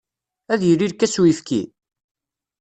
[0.53, 1.61] Ad yili lkas uyefki?